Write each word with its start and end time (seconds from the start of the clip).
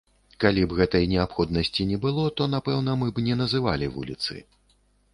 Калі 0.43 0.63
б 0.71 0.77
гэтай 0.79 1.05
неабходнасці 1.11 1.87
не 1.91 2.01
было, 2.07 2.23
то, 2.41 2.51
напэўна, 2.57 2.99
мы 3.05 3.15
б 3.15 3.27
не 3.31 3.39
называлі 3.45 3.95
вуліцы. 3.99 4.33